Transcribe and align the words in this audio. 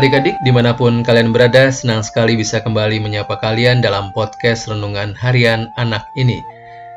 adik-adik 0.00 0.40
di 0.40 0.48
mana 0.48 0.72
pun 0.72 1.04
kalian 1.04 1.28
berada, 1.28 1.68
senang 1.68 2.00
sekali 2.00 2.32
bisa 2.32 2.56
kembali 2.64 3.04
menyapa 3.04 3.36
kalian 3.36 3.84
dalam 3.84 4.16
podcast 4.16 4.64
Renungan 4.64 5.12
Harian 5.12 5.68
Anak 5.76 6.08
ini. 6.16 6.40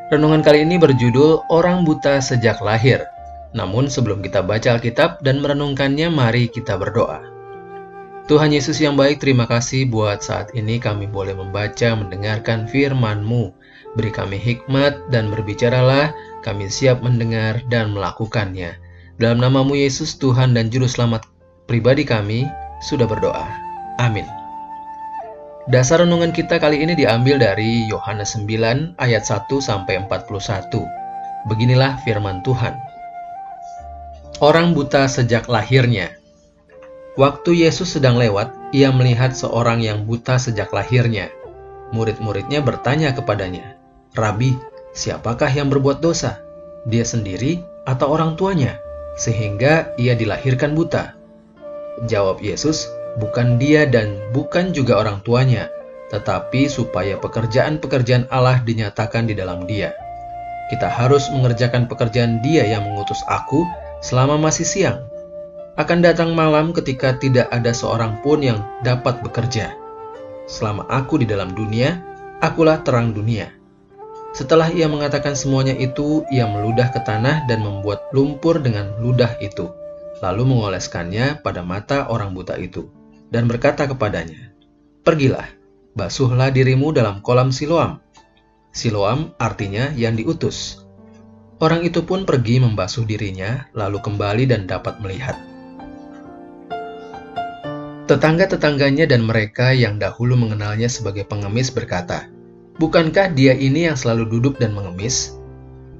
Renungan 0.08 0.40
kali 0.40 0.64
ini 0.64 0.80
berjudul 0.80 1.52
Orang 1.52 1.84
Buta 1.84 2.24
Sejak 2.24 2.64
Lahir. 2.64 3.04
Namun 3.52 3.92
sebelum 3.92 4.24
kita 4.24 4.40
baca 4.40 4.80
Alkitab 4.80 5.20
dan 5.20 5.44
merenungkannya, 5.44 6.08
mari 6.08 6.48
kita 6.48 6.80
berdoa. 6.80 7.20
Tuhan 8.32 8.56
Yesus 8.56 8.80
yang 8.80 8.96
baik, 8.96 9.20
terima 9.20 9.52
kasih 9.52 9.84
buat 9.92 10.24
saat 10.24 10.56
ini 10.56 10.80
kami 10.80 11.12
boleh 11.12 11.36
membaca, 11.36 12.00
mendengarkan 12.00 12.72
firman-Mu. 12.72 13.52
Beri 14.00 14.16
kami 14.16 14.40
hikmat 14.40 15.12
dan 15.12 15.28
berbicaralah, 15.28 16.16
kami 16.40 16.72
siap 16.72 17.04
mendengar 17.04 17.60
dan 17.68 17.92
melakukannya. 17.92 18.80
Dalam 19.20 19.44
namamu 19.44 19.76
Yesus, 19.76 20.16
Tuhan 20.16 20.56
dan 20.56 20.72
Juru 20.72 20.88
Selamat 20.88 21.28
pribadi 21.68 22.08
kami, 22.08 22.63
sudah 22.84 23.08
berdoa. 23.08 23.48
Amin. 23.98 24.28
Dasar 25.64 26.04
renungan 26.04 26.36
kita 26.36 26.60
kali 26.60 26.84
ini 26.84 26.92
diambil 26.92 27.40
dari 27.40 27.88
Yohanes 27.88 28.36
9 28.36 29.00
ayat 29.00 29.24
1 29.24 29.48
sampai 29.64 29.96
41. 30.04 30.68
Beginilah 31.48 32.04
firman 32.04 32.44
Tuhan. 32.44 32.76
Orang 34.44 34.76
buta 34.76 35.08
sejak 35.08 35.48
lahirnya. 35.48 36.20
Waktu 37.16 37.64
Yesus 37.64 37.96
sedang 37.96 38.20
lewat, 38.20 38.76
ia 38.76 38.92
melihat 38.92 39.32
seorang 39.32 39.80
yang 39.80 40.04
buta 40.04 40.36
sejak 40.36 40.76
lahirnya. 40.76 41.32
Murid-muridnya 41.96 42.60
bertanya 42.60 43.16
kepadanya, 43.16 43.80
"Rabi, 44.18 44.60
siapakah 44.92 45.48
yang 45.48 45.72
berbuat 45.72 46.04
dosa? 46.04 46.44
Dia 46.84 47.08
sendiri 47.08 47.64
atau 47.88 48.12
orang 48.12 48.36
tuanya 48.36 48.76
sehingga 49.16 49.96
ia 49.96 50.12
dilahirkan 50.12 50.76
buta?" 50.76 51.23
Jawab 52.02 52.42
Yesus, 52.42 52.90
bukan 53.22 53.62
dia 53.62 53.86
dan 53.86 54.18
bukan 54.34 54.74
juga 54.74 54.98
orang 54.98 55.22
tuanya, 55.22 55.70
tetapi 56.10 56.66
supaya 56.66 57.22
pekerjaan-pekerjaan 57.22 58.30
Allah 58.34 58.62
dinyatakan 58.66 59.30
di 59.30 59.38
dalam 59.38 59.70
dia. 59.70 59.94
Kita 60.74 60.90
harus 60.90 61.30
mengerjakan 61.30 61.86
pekerjaan 61.86 62.42
dia 62.42 62.66
yang 62.66 62.82
mengutus 62.90 63.22
aku 63.30 63.62
selama 64.02 64.42
masih 64.42 64.66
siang. 64.66 65.00
Akan 65.78 66.02
datang 66.02 66.34
malam 66.34 66.74
ketika 66.74 67.18
tidak 67.18 67.50
ada 67.54 67.74
seorang 67.74 68.22
pun 68.26 68.42
yang 68.42 68.62
dapat 68.82 69.22
bekerja. 69.22 69.74
Selama 70.50 70.86
aku 70.90 71.22
di 71.22 71.30
dalam 71.30 71.54
dunia, 71.54 72.02
akulah 72.42 72.82
terang 72.82 73.14
dunia. 73.14 73.54
Setelah 74.34 74.74
ia 74.74 74.90
mengatakan 74.90 75.38
semuanya 75.38 75.78
itu, 75.78 76.26
ia 76.34 76.50
meludah 76.50 76.90
ke 76.90 77.06
tanah 77.06 77.46
dan 77.46 77.62
membuat 77.62 78.10
lumpur 78.10 78.58
dengan 78.58 78.98
ludah 78.98 79.38
itu 79.38 79.83
lalu 80.24 80.48
mengoleskannya 80.48 81.44
pada 81.44 81.60
mata 81.68 82.08
orang 82.08 82.32
buta 82.32 82.56
itu, 82.56 82.88
dan 83.28 83.52
berkata 83.52 83.84
kepadanya, 83.84 84.56
Pergilah, 85.04 85.52
basuhlah 86.00 86.48
dirimu 86.48 86.96
dalam 86.96 87.20
kolam 87.20 87.52
Siloam. 87.52 88.00
Siloam 88.72 89.36
artinya 89.36 89.92
yang 90.00 90.16
diutus. 90.16 90.80
Orang 91.60 91.84
itu 91.84 92.08
pun 92.08 92.24
pergi 92.24 92.64
membasuh 92.64 93.04
dirinya, 93.04 93.68
lalu 93.76 94.00
kembali 94.00 94.48
dan 94.48 94.64
dapat 94.64 95.04
melihat. 95.04 95.36
Tetangga-tetangganya 98.08 99.08
dan 99.08 99.24
mereka 99.24 99.72
yang 99.72 100.00
dahulu 100.00 100.40
mengenalnya 100.40 100.88
sebagai 100.88 101.28
pengemis 101.28 101.72
berkata, 101.72 102.32
Bukankah 102.80 103.32
dia 103.32 103.54
ini 103.54 103.92
yang 103.92 103.96
selalu 104.00 104.40
duduk 104.40 104.56
dan 104.60 104.72
mengemis? 104.72 105.36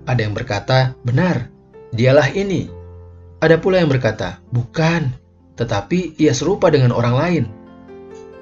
Ada 0.08 0.28
yang 0.28 0.36
berkata, 0.36 0.96
Benar, 1.08 1.48
dialah 1.96 2.28
ini. 2.34 2.83
Ada 3.44 3.60
pula 3.60 3.84
yang 3.84 3.92
berkata, 3.92 4.40
"Bukan, 4.56 5.20
tetapi 5.60 6.16
ia 6.16 6.32
serupa 6.32 6.72
dengan 6.72 6.96
orang 6.96 7.16
lain." 7.20 7.44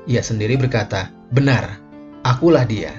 Ia 0.06 0.22
sendiri 0.22 0.62
berkata, 0.62 1.10
"Benar, 1.34 1.82
akulah 2.22 2.70
dia." 2.70 2.94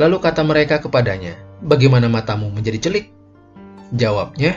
Lalu 0.00 0.24
kata 0.24 0.40
mereka 0.40 0.80
kepadanya, 0.80 1.36
"Bagaimana 1.60 2.08
matamu 2.08 2.48
menjadi 2.48 2.88
celik?" 2.88 3.12
Jawabnya, 3.92 4.56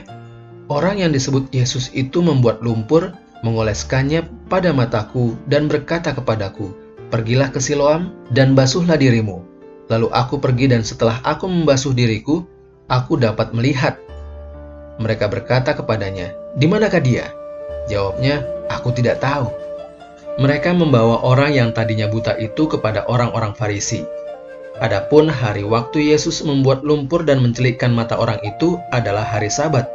"Orang 0.72 1.04
yang 1.04 1.12
disebut 1.12 1.52
Yesus 1.52 1.92
itu 1.92 2.24
membuat 2.24 2.64
lumpur, 2.64 3.12
mengoleskannya 3.44 4.24
pada 4.48 4.72
mataku 4.72 5.36
dan 5.52 5.68
berkata 5.68 6.16
kepadaku, 6.16 6.72
Pergilah 7.12 7.52
ke 7.52 7.60
Siloam 7.60 8.16
dan 8.32 8.56
basuhlah 8.56 8.96
dirimu. 8.96 9.44
Lalu 9.92 10.08
aku 10.08 10.40
pergi 10.40 10.72
dan 10.72 10.88
setelah 10.88 11.20
aku 11.28 11.52
membasuh 11.52 11.92
diriku, 11.92 12.48
aku 12.88 13.20
dapat 13.20 13.52
melihat." 13.52 14.00
Mereka 15.04 15.28
berkata 15.28 15.76
kepadanya, 15.76 16.45
"Di 16.56 16.66
manakah 16.66 17.04
dia?" 17.04 17.30
Jawabnya, 17.92 18.42
"Aku 18.72 18.90
tidak 18.96 19.22
tahu." 19.22 19.52
Mereka 20.36 20.76
membawa 20.76 21.24
orang 21.24 21.56
yang 21.56 21.70
tadinya 21.72 22.12
buta 22.12 22.36
itu 22.36 22.68
kepada 22.68 23.08
orang-orang 23.08 23.56
Farisi. 23.56 24.04
Adapun 24.84 25.32
hari 25.32 25.64
waktu 25.64 26.12
Yesus 26.12 26.44
membuat 26.44 26.84
lumpur 26.84 27.24
dan 27.24 27.40
mencelikkan 27.40 27.96
mata 27.96 28.20
orang 28.20 28.36
itu 28.44 28.76
adalah 28.92 29.24
hari 29.24 29.48
Sabat. 29.48 29.88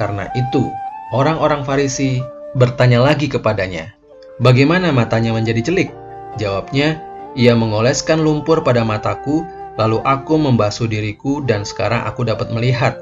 Karena 0.00 0.32
itu, 0.32 0.72
orang-orang 1.12 1.60
Farisi 1.68 2.24
bertanya 2.56 3.04
lagi 3.04 3.28
kepadanya, 3.28 3.92
"Bagaimana 4.40 4.88
matanya 4.88 5.36
menjadi 5.36 5.68
celik?" 5.68 5.92
Jawabnya, 6.40 7.04
"Ia 7.36 7.52
mengoleskan 7.52 8.24
lumpur 8.24 8.64
pada 8.64 8.80
mataku, 8.88 9.44
lalu 9.76 10.00
aku 10.00 10.40
membasuh 10.40 10.88
diriku, 10.88 11.44
dan 11.44 11.68
sekarang 11.68 12.08
aku 12.08 12.24
dapat 12.24 12.48
melihat." 12.48 12.96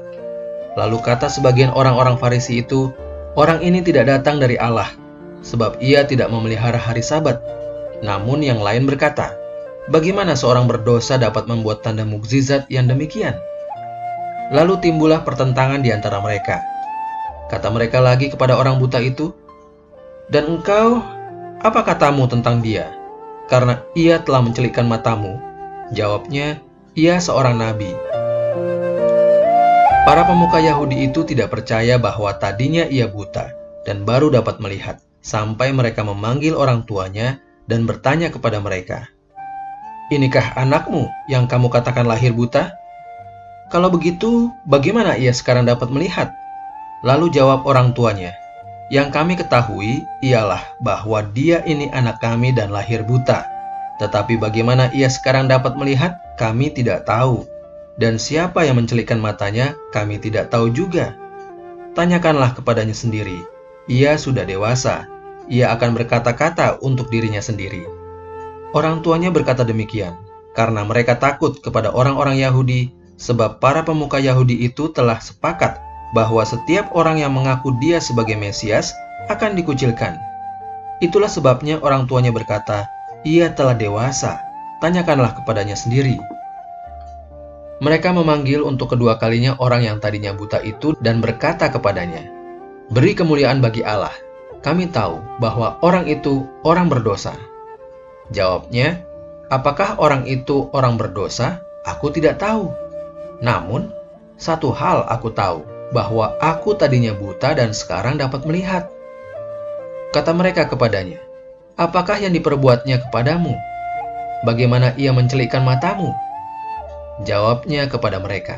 Lalu 0.79 1.03
kata 1.03 1.27
sebagian 1.27 1.75
orang-orang 1.75 2.15
Farisi 2.15 2.63
itu, 2.63 2.95
"Orang 3.35 3.59
ini 3.59 3.83
tidak 3.83 4.07
datang 4.07 4.39
dari 4.39 4.55
Allah, 4.55 4.87
sebab 5.43 5.79
ia 5.83 6.07
tidak 6.07 6.31
memelihara 6.31 6.79
hari 6.79 7.03
Sabat." 7.03 7.43
Namun 7.99 8.39
yang 8.39 8.63
lain 8.63 8.87
berkata, 8.87 9.35
"Bagaimana 9.91 10.33
seorang 10.33 10.71
berdosa 10.71 11.19
dapat 11.19 11.45
membuat 11.45 11.83
tanda 11.83 12.07
mukjizat 12.07 12.71
yang 12.71 12.87
demikian?" 12.87 13.35
Lalu 14.51 14.79
timbullah 14.83 15.23
pertentangan 15.23 15.79
di 15.83 15.91
antara 15.91 16.19
mereka. 16.23 16.59
Kata 17.51 17.67
mereka 17.67 17.99
lagi 17.99 18.31
kepada 18.31 18.55
orang 18.55 18.79
buta 18.79 18.99
itu, 19.03 19.35
"Dan 20.31 20.59
engkau, 20.59 21.03
apa 21.59 21.83
katamu 21.83 22.31
tentang 22.31 22.63
dia? 22.63 22.95
Karena 23.51 23.83
ia 23.91 24.23
telah 24.23 24.39
mencelikkan 24.39 24.87
matamu." 24.87 25.35
Jawabnya, 25.91 26.63
"Ia 26.95 27.19
seorang 27.19 27.59
nabi." 27.59 27.91
Para 30.11 30.27
pemuka 30.27 30.59
Yahudi 30.59 31.07
itu 31.07 31.23
tidak 31.23 31.55
percaya 31.55 31.95
bahwa 31.95 32.35
tadinya 32.35 32.83
ia 32.83 33.07
buta 33.07 33.55
dan 33.87 34.03
baru 34.03 34.27
dapat 34.27 34.59
melihat, 34.59 34.99
sampai 35.23 35.71
mereka 35.71 36.03
memanggil 36.03 36.51
orang 36.51 36.83
tuanya 36.83 37.39
dan 37.71 37.87
bertanya 37.87 38.27
kepada 38.27 38.59
mereka, 38.59 39.07
"Inikah 40.11 40.59
anakmu 40.59 41.07
yang 41.31 41.47
kamu 41.47 41.71
katakan 41.71 42.11
lahir 42.11 42.35
buta? 42.35 42.75
Kalau 43.71 43.87
begitu, 43.87 44.51
bagaimana 44.67 45.15
ia 45.15 45.31
sekarang 45.31 45.63
dapat 45.63 45.87
melihat?" 45.87 46.35
Lalu 47.07 47.31
jawab 47.31 47.63
orang 47.63 47.95
tuanya, 47.95 48.35
"Yang 48.91 49.15
kami 49.15 49.39
ketahui 49.39 50.03
ialah 50.19 50.75
bahwa 50.83 51.23
dia 51.31 51.63
ini 51.63 51.87
anak 51.95 52.19
kami 52.19 52.51
dan 52.51 52.75
lahir 52.75 53.07
buta, 53.07 53.47
tetapi 54.03 54.35
bagaimana 54.35 54.91
ia 54.91 55.07
sekarang 55.07 55.47
dapat 55.47 55.79
melihat, 55.79 56.19
kami 56.35 56.67
tidak 56.67 57.07
tahu." 57.07 57.47
Dan 57.99 58.15
siapa 58.19 58.63
yang 58.63 58.79
mencelikkan 58.79 59.19
matanya, 59.19 59.75
kami 59.91 60.19
tidak 60.21 60.51
tahu 60.51 60.71
juga. 60.71 61.15
Tanyakanlah 61.91 62.55
kepadanya 62.55 62.95
sendiri. 62.95 63.35
Ia 63.91 64.15
sudah 64.15 64.47
dewasa. 64.47 65.09
Ia 65.51 65.75
akan 65.75 65.97
berkata-kata 65.97 66.79
untuk 66.79 67.11
dirinya 67.11 67.43
sendiri. 67.43 67.83
Orang 68.71 69.03
tuanya 69.03 69.27
berkata 69.27 69.67
demikian, 69.67 70.15
karena 70.55 70.87
mereka 70.87 71.19
takut 71.19 71.59
kepada 71.59 71.91
orang-orang 71.91 72.39
Yahudi, 72.39 72.95
sebab 73.19 73.59
para 73.59 73.83
pemuka 73.83 74.15
Yahudi 74.15 74.63
itu 74.63 74.87
telah 74.95 75.19
sepakat 75.19 75.83
bahwa 76.15 76.43
setiap 76.47 76.95
orang 76.95 77.19
yang 77.19 77.35
mengaku 77.35 77.75
dia 77.83 77.99
sebagai 77.99 78.39
Mesias 78.39 78.95
akan 79.27 79.59
dikucilkan. 79.59 80.15
Itulah 81.03 81.27
sebabnya 81.27 81.83
orang 81.83 82.07
tuanya 82.07 82.31
berkata, 82.31 82.87
"Ia 83.27 83.51
telah 83.51 83.75
dewasa, 83.75 84.39
tanyakanlah 84.79 85.35
kepadanya 85.43 85.75
sendiri." 85.75 86.15
Mereka 87.81 88.13
memanggil 88.13 88.61
untuk 88.61 88.93
kedua 88.93 89.17
kalinya 89.17 89.57
orang 89.57 89.81
yang 89.81 89.97
tadinya 89.97 90.37
buta 90.37 90.61
itu 90.61 90.93
dan 91.01 91.17
berkata 91.17 91.73
kepadanya, 91.73 92.29
Beri 92.93 93.17
kemuliaan 93.17 93.57
bagi 93.57 93.81
Allah. 93.81 94.13
Kami 94.61 94.93
tahu 94.93 95.41
bahwa 95.41 95.81
orang 95.81 96.05
itu 96.05 96.45
orang 96.61 96.93
berdosa. 96.93 97.33
Jawabnya, 98.29 99.01
Apakah 99.49 99.97
orang 99.97 100.29
itu 100.29 100.69
orang 100.71 100.95
berdosa? 100.95 101.59
Aku 101.83 102.13
tidak 102.13 102.37
tahu. 102.37 102.69
Namun, 103.41 103.89
satu 104.37 104.69
hal 104.71 105.03
aku 105.09 105.33
tahu, 105.33 105.65
bahwa 105.89 106.37
aku 106.37 106.77
tadinya 106.77 107.11
buta 107.17 107.57
dan 107.57 107.73
sekarang 107.73 108.21
dapat 108.21 108.45
melihat. 108.45 108.87
Kata 110.13 110.31
mereka 110.37 110.69
kepadanya, 110.69 111.17
Apakah 111.81 112.21
yang 112.21 112.31
diperbuatnya 112.31 113.09
kepadamu? 113.09 113.57
Bagaimana 114.45 114.93
ia 115.01 115.09
mencelikkan 115.11 115.65
matamu? 115.65 116.13
Jawabnya 117.21 117.85
kepada 117.85 118.17
mereka, 118.17 118.57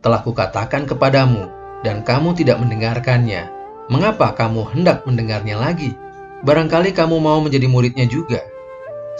Telah 0.00 0.24
kukatakan 0.24 0.88
kepadamu, 0.88 1.52
dan 1.84 2.00
kamu 2.00 2.32
tidak 2.32 2.56
mendengarkannya. 2.56 3.52
Mengapa 3.92 4.32
kamu 4.32 4.72
hendak 4.72 5.04
mendengarnya 5.04 5.60
lagi? 5.60 5.92
Barangkali 6.40 6.96
kamu 6.96 7.20
mau 7.20 7.36
menjadi 7.44 7.68
muridnya 7.68 8.08
juga. 8.08 8.40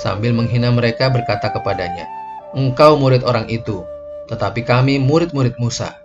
Sambil 0.00 0.32
menghina 0.32 0.72
mereka 0.72 1.12
berkata 1.12 1.52
kepadanya, 1.52 2.08
Engkau 2.56 2.96
murid 2.96 3.20
orang 3.28 3.44
itu, 3.52 3.84
tetapi 4.32 4.64
kami 4.64 4.96
murid-murid 4.96 5.60
Musa. 5.60 6.00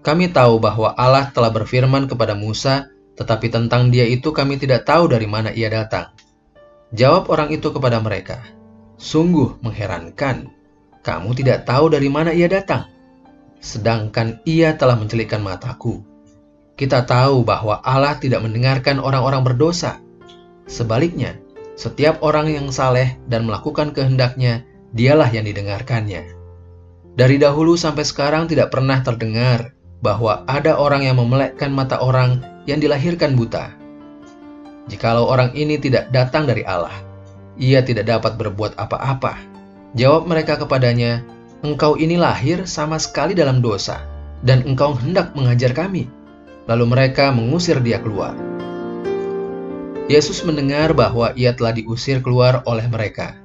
Kami 0.00 0.30
tahu 0.30 0.62
bahwa 0.62 0.94
Allah 0.94 1.28
telah 1.34 1.50
berfirman 1.50 2.06
kepada 2.06 2.32
Musa, 2.38 2.88
tetapi 3.18 3.50
tentang 3.52 3.92
dia 3.92 4.06
itu 4.06 4.30
kami 4.32 4.56
tidak 4.56 4.86
tahu 4.86 5.10
dari 5.10 5.26
mana 5.26 5.50
ia 5.52 5.68
datang. 5.68 6.14
Jawab 6.94 7.28
orang 7.28 7.50
itu 7.52 7.68
kepada 7.74 7.98
mereka, 8.00 8.40
Sungguh 9.00 9.56
mengherankan, 9.64 10.52
kamu 11.00 11.32
tidak 11.36 11.68
tahu 11.68 11.92
dari 11.92 12.08
mana 12.12 12.32
ia 12.32 12.48
datang, 12.48 12.88
sedangkan 13.58 14.44
ia 14.44 14.76
telah 14.76 14.96
mencelikkan 14.96 15.40
mataku 15.40 16.10
kita 16.80 17.04
tahu 17.04 17.44
bahwa 17.44 17.76
Allah 17.84 18.16
tidak 18.16 18.40
mendengarkan 18.40 19.04
orang-orang 19.04 19.44
berdosa. 19.44 20.00
Sebaliknya, 20.64 21.36
setiap 21.76 22.24
orang 22.24 22.48
yang 22.48 22.72
saleh 22.72 23.20
dan 23.28 23.44
melakukan 23.44 23.92
kehendaknya, 23.92 24.64
dialah 24.96 25.28
yang 25.28 25.44
didengarkannya. 25.44 26.24
Dari 27.20 27.36
dahulu 27.36 27.76
sampai 27.76 28.00
sekarang 28.00 28.48
tidak 28.48 28.72
pernah 28.72 29.04
terdengar 29.04 29.76
bahwa 30.00 30.40
ada 30.48 30.80
orang 30.80 31.04
yang 31.04 31.20
memelekkan 31.20 31.68
mata 31.68 32.00
orang 32.00 32.40
yang 32.64 32.80
dilahirkan 32.80 33.36
buta. 33.36 33.76
Jikalau 34.88 35.28
orang 35.28 35.52
ini 35.52 35.76
tidak 35.76 36.08
datang 36.08 36.48
dari 36.48 36.64
Allah, 36.64 36.96
ia 37.60 37.84
tidak 37.84 38.08
dapat 38.08 38.40
berbuat 38.40 38.80
apa-apa. 38.80 39.36
Jawab 39.98 40.30
mereka 40.30 40.54
kepadanya, 40.54 41.26
Engkau 41.60 42.00
ini 42.00 42.16
lahir 42.16 42.64
sama 42.64 42.96
sekali 42.96 43.36
dalam 43.36 43.60
dosa, 43.60 44.00
dan 44.40 44.64
engkau 44.64 44.96
hendak 44.96 45.36
mengajar 45.36 45.76
kami. 45.76 46.08
Lalu 46.64 46.88
mereka 46.88 47.28
mengusir 47.28 47.84
dia 47.84 48.00
keluar. 48.00 48.32
Yesus 50.08 50.40
mendengar 50.40 50.96
bahwa 50.96 51.36
ia 51.36 51.52
telah 51.52 51.76
diusir 51.76 52.24
keluar 52.24 52.64
oleh 52.64 52.88
mereka. 52.88 53.36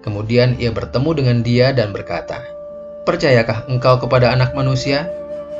Kemudian 0.00 0.56
ia 0.56 0.72
bertemu 0.72 1.10
dengan 1.12 1.38
dia 1.44 1.76
dan 1.76 1.92
berkata, 1.92 2.40
"Percayakah 3.04 3.68
engkau 3.68 4.00
kepada 4.00 4.32
Anak 4.32 4.56
Manusia?" 4.56 5.12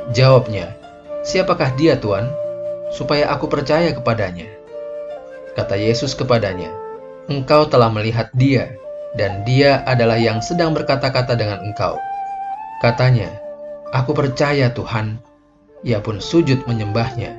Jawabnya, 0.09 0.73
"Siapakah 1.21 1.77
dia, 1.77 1.93
Tuan, 2.01 2.25
supaya 2.89 3.29
aku 3.29 3.45
percaya 3.45 3.93
kepadanya?" 3.93 4.49
Kata 5.53 5.77
Yesus 5.77 6.17
kepadanya, 6.17 6.73
"Engkau 7.29 7.69
telah 7.69 7.93
melihat 7.93 8.33
dia, 8.33 8.73
dan 9.17 9.45
dia 9.47 9.81
adalah 9.87 10.19
yang 10.19 10.43
sedang 10.43 10.75
berkata-kata 10.75 11.37
dengan 11.37 11.63
engkau." 11.63 11.97
Katanya, 12.83 13.29
"Aku 13.95 14.13
percaya, 14.13 14.69
Tuhan." 14.73 15.21
Ia 15.87 16.03
pun 16.03 16.19
sujud 16.19 16.67
menyembahnya. 16.67 17.31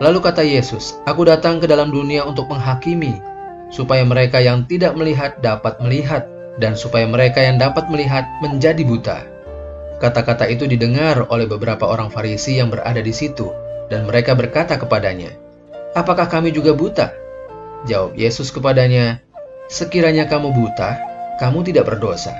Lalu 0.00 0.18
kata 0.24 0.40
Yesus, 0.40 0.96
Aku 1.04 1.28
datang 1.28 1.60
ke 1.60 1.68
dalam 1.68 1.92
dunia 1.92 2.24
untuk 2.24 2.48
menghakimi, 2.48 3.20
supaya 3.68 4.00
mereka 4.00 4.40
yang 4.40 4.64
tidak 4.64 4.96
melihat 4.96 5.36
dapat 5.44 5.76
melihat, 5.84 6.24
dan 6.56 6.72
supaya 6.72 7.04
mereka 7.04 7.44
yang 7.44 7.60
dapat 7.60 7.92
melihat 7.92 8.24
menjadi 8.40 8.80
buta. 8.80 9.18
Kata-kata 10.00 10.48
itu 10.48 10.64
didengar 10.64 11.28
oleh 11.28 11.44
beberapa 11.44 11.84
orang 11.84 12.08
Farisi 12.08 12.56
yang 12.56 12.72
berada 12.72 13.04
di 13.04 13.12
situ, 13.12 13.52
dan 13.92 14.08
mereka 14.08 14.32
berkata 14.32 14.80
kepadanya, 14.80 15.36
Apakah 15.92 16.32
kami 16.32 16.48
juga 16.48 16.72
buta? 16.72 17.12
Jawab 17.84 18.16
Yesus 18.16 18.48
kepadanya, 18.48 19.20
Sekiranya 19.70 20.26
kamu 20.26 20.50
buta, 20.50 20.98
kamu 21.38 21.62
tidak 21.62 21.86
berdosa. 21.86 22.34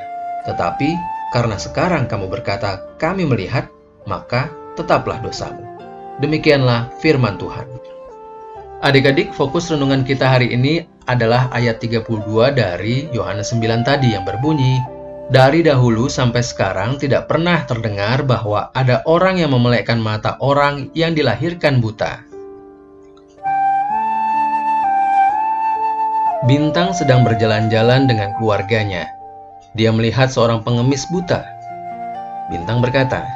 Tetapi 0.51 0.99
karena 1.31 1.55
sekarang 1.55 2.11
kamu 2.11 2.27
berkata, 2.27 2.99
kami 2.99 3.23
melihat, 3.23 3.71
maka 4.03 4.51
tetaplah 4.75 5.23
dosamu. 5.23 5.63
Demikianlah 6.19 6.91
firman 6.99 7.39
Tuhan. 7.39 7.71
Adik-adik, 8.83 9.31
fokus 9.31 9.71
renungan 9.71 10.03
kita 10.03 10.27
hari 10.27 10.51
ini 10.51 10.83
adalah 11.07 11.47
ayat 11.55 11.79
32 11.79 12.03
dari 12.51 13.07
Yohanes 13.15 13.55
9 13.55 13.87
tadi 13.87 14.11
yang 14.11 14.27
berbunyi, 14.27 14.83
Dari 15.31 15.63
dahulu 15.63 16.11
sampai 16.11 16.43
sekarang 16.43 16.99
tidak 16.99 17.31
pernah 17.31 17.63
terdengar 17.63 18.27
bahwa 18.27 18.75
ada 18.75 19.07
orang 19.07 19.39
yang 19.39 19.55
memelekkan 19.55 20.03
mata 20.03 20.35
orang 20.43 20.91
yang 20.91 21.15
dilahirkan 21.15 21.79
buta. 21.79 22.30
Bintang 26.49 26.97
sedang 26.97 27.21
berjalan-jalan 27.21 28.09
dengan 28.09 28.33
keluarganya. 28.41 29.05
Dia 29.77 29.93
melihat 29.93 30.33
seorang 30.33 30.65
pengemis 30.65 31.05
buta. 31.13 31.45
Bintang 32.49 32.81
berkata, 32.81 33.29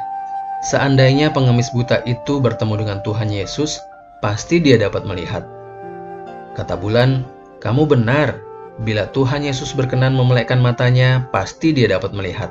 Seandainya 0.65 1.29
pengemis 1.29 1.69
buta 1.69 2.01
itu 2.09 2.41
bertemu 2.41 2.81
dengan 2.81 2.97
Tuhan 3.05 3.29
Yesus, 3.29 3.77
pasti 4.25 4.57
dia 4.57 4.81
dapat 4.81 5.05
melihat. 5.05 5.45
Kata 6.57 6.73
bulan, 6.73 7.21
kamu 7.61 7.85
benar. 7.85 8.41
Bila 8.81 9.05
Tuhan 9.13 9.45
Yesus 9.45 9.77
berkenan 9.77 10.17
memelekkan 10.17 10.57
matanya, 10.57 11.29
pasti 11.29 11.77
dia 11.77 11.85
dapat 11.85 12.09
melihat. 12.09 12.49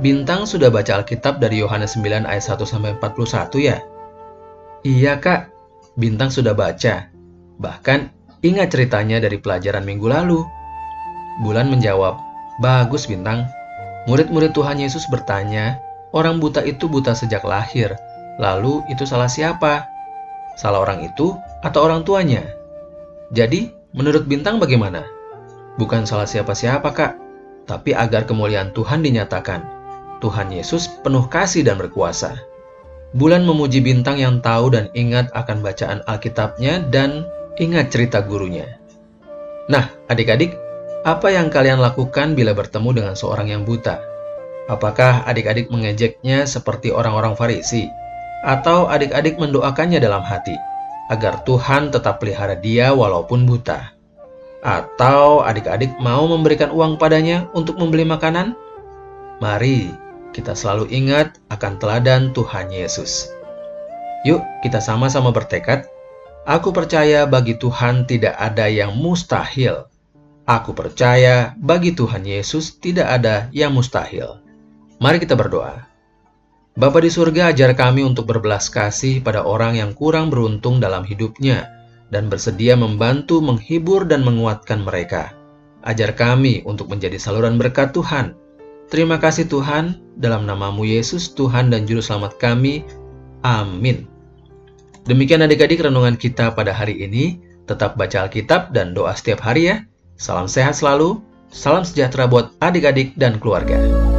Bintang 0.00 0.48
sudah 0.48 0.72
baca 0.72 1.04
Alkitab 1.04 1.36
dari 1.36 1.60
Yohanes 1.60 2.00
9 2.00 2.24
ayat 2.24 2.48
1 2.48 2.64
sampai 2.64 2.96
41 2.96 3.60
ya? 3.60 3.84
Iya, 4.88 5.20
Kak. 5.20 5.52
Bintang 6.00 6.32
sudah 6.32 6.56
baca. 6.56 7.12
Bahkan 7.60 8.19
ingat 8.40 8.72
ceritanya 8.72 9.20
dari 9.20 9.40
pelajaran 9.40 9.84
minggu 9.84 10.06
lalu. 10.08 10.40
Bulan 11.44 11.72
menjawab, 11.72 12.18
"Bagus, 12.60 13.08
Bintang." 13.08 13.48
Murid-murid 14.08 14.56
Tuhan 14.56 14.80
Yesus 14.80 15.04
bertanya, 15.12 15.76
Orang 16.10 16.42
buta 16.42 16.66
itu 16.66 16.90
buta 16.90 17.14
sejak 17.14 17.46
lahir. 17.46 17.94
Lalu 18.42 18.82
itu 18.90 19.06
salah 19.06 19.30
siapa? 19.30 19.86
Salah 20.58 20.82
orang 20.82 21.06
itu 21.06 21.38
atau 21.62 21.86
orang 21.86 22.02
tuanya? 22.02 22.42
Jadi, 23.30 23.70
menurut 23.94 24.26
Bintang 24.26 24.58
bagaimana? 24.58 25.06
Bukan 25.78 26.10
salah 26.10 26.26
siapa-siapa, 26.26 26.90
Kak. 26.90 27.12
Tapi 27.70 27.94
agar 27.94 28.26
kemuliaan 28.26 28.74
Tuhan 28.74 29.06
dinyatakan. 29.06 29.62
Tuhan 30.18 30.50
Yesus 30.50 30.90
penuh 31.06 31.30
kasih 31.30 31.62
dan 31.62 31.78
berkuasa. 31.78 32.34
Bulan 33.14 33.46
memuji 33.46 33.78
Bintang 33.78 34.18
yang 34.18 34.42
tahu 34.42 34.74
dan 34.74 34.90
ingat 34.98 35.30
akan 35.30 35.62
bacaan 35.62 36.02
Alkitabnya 36.10 36.90
dan 36.90 37.22
ingat 37.58 37.90
cerita 37.90 38.22
gurunya. 38.22 38.78
Nah, 39.70 39.90
adik-adik, 40.06 40.54
apa 41.02 41.32
yang 41.32 41.48
kalian 41.48 41.80
lakukan 41.80 42.36
bila 42.36 42.52
bertemu 42.52 42.90
dengan 43.02 43.14
seorang 43.16 43.48
yang 43.48 43.62
buta? 43.64 43.98
Apakah 44.68 45.26
adik-adik 45.26 45.72
mengejeknya 45.72 46.46
seperti 46.46 46.94
orang-orang 46.94 47.34
Farisi, 47.34 47.88
atau 48.46 48.86
adik-adik 48.86 49.36
mendoakannya 49.36 50.00
dalam 50.00 50.22
hati 50.24 50.54
agar 51.10 51.42
Tuhan 51.42 51.90
tetap 51.90 52.22
pelihara 52.22 52.54
dia 52.54 52.94
walaupun 52.94 53.48
buta? 53.48 53.92
Atau 54.60 55.40
adik-adik 55.40 55.96
mau 55.98 56.28
memberikan 56.28 56.70
uang 56.70 57.00
padanya 57.00 57.48
untuk 57.56 57.80
membeli 57.80 58.04
makanan? 58.04 58.52
Mari 59.40 59.90
kita 60.30 60.54
selalu 60.54 60.86
ingat 60.92 61.40
akan 61.50 61.80
teladan 61.82 62.30
Tuhan 62.36 62.70
Yesus. 62.70 63.32
Yuk, 64.22 64.44
kita 64.62 64.78
sama-sama 64.78 65.32
bertekad. 65.32 65.88
Aku 66.48 66.72
percaya 66.72 67.28
bagi 67.28 67.56
Tuhan 67.60 68.08
tidak 68.08 68.32
ada 68.36 68.64
yang 68.66 68.96
mustahil. 68.96 69.84
Aku 70.48 70.72
percaya 70.72 71.52
bagi 71.60 71.92
Tuhan 71.92 72.24
Yesus 72.24 72.80
tidak 72.80 73.06
ada 73.20 73.52
yang 73.52 73.76
mustahil. 73.76 74.40
Mari 74.98 75.20
kita 75.20 75.36
berdoa. 75.36 75.86
Bapa 76.74 76.98
di 77.04 77.12
surga, 77.12 77.52
ajar 77.52 77.76
kami 77.76 78.02
untuk 78.02 78.24
berbelas 78.24 78.72
kasih 78.72 79.20
pada 79.20 79.44
orang 79.44 79.76
yang 79.76 79.92
kurang 79.92 80.32
beruntung 80.32 80.80
dalam 80.80 81.04
hidupnya 81.04 81.68
dan 82.10 82.26
bersedia 82.26 82.74
membantu, 82.74 83.38
menghibur, 83.38 84.08
dan 84.08 84.26
menguatkan 84.26 84.82
mereka. 84.82 85.30
Ajar 85.86 86.12
kami 86.18 86.66
untuk 86.66 86.90
menjadi 86.90 87.16
saluran 87.16 87.56
berkat 87.60 87.94
Tuhan. 87.94 88.34
Terima 88.90 89.22
kasih 89.22 89.46
Tuhan, 89.46 90.18
dalam 90.18 90.50
namamu 90.50 90.82
Yesus, 90.82 91.30
Tuhan 91.38 91.70
dan 91.70 91.86
Juru 91.86 92.02
Selamat 92.02 92.36
kami. 92.42 92.82
Amin. 93.46 94.09
Demikian 95.08 95.40
adik-adik 95.40 95.80
renungan 95.86 96.18
kita 96.18 96.52
pada 96.52 96.74
hari 96.74 97.00
ini. 97.00 97.40
Tetap 97.64 97.94
baca 97.94 98.26
Alkitab 98.26 98.74
dan 98.74 98.92
doa 98.92 99.14
setiap 99.14 99.46
hari 99.46 99.70
ya. 99.70 99.76
Salam 100.18 100.50
sehat 100.50 100.74
selalu, 100.76 101.22
salam 101.48 101.86
sejahtera 101.86 102.26
buat 102.26 102.52
adik-adik 102.58 103.14
dan 103.14 103.38
keluarga. 103.38 104.09